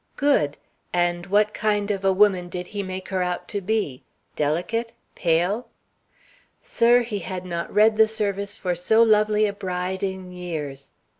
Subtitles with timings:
[0.17, 0.57] "Good;
[0.91, 4.01] and what kind of a woman did he make her out to be?
[4.35, 4.93] Delicate?
[5.13, 5.67] Pale?"
[6.59, 10.89] "Sir, he had not read the service for so lovely a bride in years.